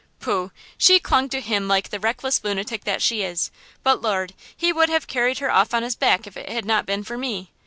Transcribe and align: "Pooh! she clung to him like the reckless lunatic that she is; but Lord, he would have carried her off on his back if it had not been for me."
"Pooh! 0.19 0.51
she 0.79 0.99
clung 0.99 1.29
to 1.29 1.39
him 1.41 1.67
like 1.67 1.89
the 1.89 1.99
reckless 1.99 2.43
lunatic 2.43 2.85
that 2.85 3.03
she 3.03 3.21
is; 3.21 3.51
but 3.83 4.01
Lord, 4.01 4.33
he 4.57 4.73
would 4.73 4.89
have 4.89 5.05
carried 5.05 5.37
her 5.37 5.51
off 5.51 5.75
on 5.75 5.83
his 5.83 5.93
back 5.95 6.25
if 6.25 6.35
it 6.35 6.49
had 6.49 6.65
not 6.65 6.87
been 6.87 7.03
for 7.03 7.19
me." 7.19 7.51